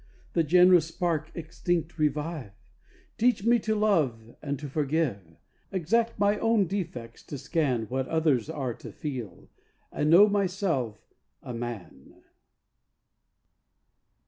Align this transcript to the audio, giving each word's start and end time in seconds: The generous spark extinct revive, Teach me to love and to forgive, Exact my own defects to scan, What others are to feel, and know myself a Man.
The 0.33 0.41
generous 0.43 0.87
spark 0.87 1.29
extinct 1.35 1.99
revive, 1.99 2.53
Teach 3.19 3.45
me 3.45 3.59
to 3.59 3.75
love 3.75 4.35
and 4.41 4.57
to 4.57 4.67
forgive, 4.67 5.35
Exact 5.71 6.17
my 6.17 6.39
own 6.39 6.65
defects 6.65 7.21
to 7.25 7.37
scan, 7.37 7.83
What 7.85 8.07
others 8.07 8.49
are 8.49 8.73
to 8.73 8.91
feel, 8.91 9.47
and 9.91 10.09
know 10.09 10.27
myself 10.27 10.97
a 11.43 11.53
Man. 11.53 12.15